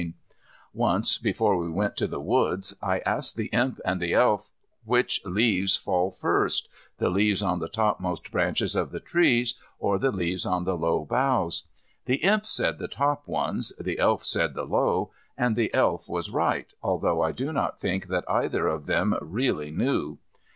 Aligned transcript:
Once, 0.73 1.19
before 1.19 1.55
we 1.55 1.69
went 1.69 1.95
to 1.95 2.07
the 2.07 2.19
woods, 2.19 2.75
I 2.81 3.01
asked 3.05 3.35
the 3.35 3.49
Imp 3.53 3.79
and 3.85 4.01
the 4.01 4.15
Elf 4.15 4.49
which 4.83 5.23
leaves 5.25 5.75
fall 5.77 6.09
first, 6.09 6.67
the 6.97 7.11
leaves 7.11 7.43
on 7.43 7.59
the 7.59 7.69
topmost 7.69 8.31
branches 8.31 8.75
of 8.75 8.89
the 8.89 8.99
trees 8.99 9.53
or 9.77 9.99
the 9.99 10.09
leaves 10.11 10.43
on 10.43 10.63
the 10.63 10.75
low 10.75 11.05
boughs, 11.05 11.65
The 12.05 12.15
Imp 12.23 12.47
said 12.47 12.79
the 12.79 12.87
top 12.87 13.27
ones, 13.27 13.73
the 13.79 13.99
Elf 13.99 14.25
said 14.25 14.55
the 14.55 14.65
low, 14.65 15.11
and 15.37 15.55
the 15.55 15.71
Elf 15.71 16.09
was 16.09 16.31
right, 16.31 16.73
although 16.81 17.21
I 17.21 17.31
do 17.31 17.53
not 17.53 17.79
think 17.79 18.07
that 18.07 18.27
either 18.27 18.65
of 18.65 18.87
them 18.87 19.15
really 19.21 19.69
knew. 19.69 20.17